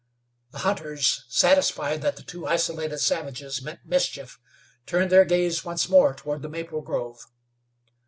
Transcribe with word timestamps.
The 0.49 0.57
hunters, 0.65 1.25
satisfied 1.29 2.01
that 2.01 2.15
the 2.15 2.23
two 2.23 2.47
isolated 2.47 2.97
savages 2.97 3.61
meant 3.61 3.81
mischief, 3.85 4.39
turned 4.87 5.11
their 5.11 5.25
gaze 5.25 5.63
once 5.63 5.87
more 5.89 6.15
toward 6.15 6.41
the 6.41 6.49
maple 6.49 6.81
grove. 6.81 7.19